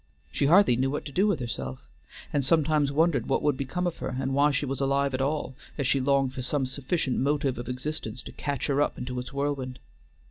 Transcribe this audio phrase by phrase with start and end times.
[0.31, 1.87] She hardly knew what to do with herself,
[2.33, 5.53] and sometimes wondered what would become of her, and why she was alive at all,
[5.77, 9.31] as she longed for some sufficient motive of existence to catch her up into its
[9.31, 9.77] whirlwind.